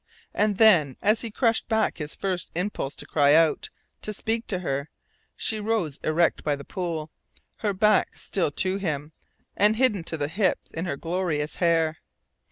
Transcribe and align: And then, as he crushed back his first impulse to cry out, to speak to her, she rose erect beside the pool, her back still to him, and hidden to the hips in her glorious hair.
And 0.33 0.57
then, 0.57 0.97
as 1.03 1.21
he 1.21 1.29
crushed 1.29 1.67
back 1.69 1.99
his 1.99 2.15
first 2.15 2.49
impulse 2.55 2.95
to 2.95 3.05
cry 3.05 3.35
out, 3.35 3.69
to 4.01 4.11
speak 4.13 4.47
to 4.47 4.57
her, 4.61 4.89
she 5.35 5.59
rose 5.59 5.99
erect 6.03 6.43
beside 6.43 6.55
the 6.57 6.65
pool, 6.65 7.11
her 7.57 7.71
back 7.71 8.17
still 8.17 8.49
to 8.49 8.77
him, 8.77 9.11
and 9.55 9.75
hidden 9.75 10.03
to 10.05 10.17
the 10.17 10.27
hips 10.27 10.71
in 10.71 10.85
her 10.85 10.97
glorious 10.97 11.57
hair. 11.57 11.99